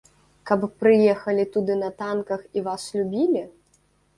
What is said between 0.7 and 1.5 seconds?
прыехалі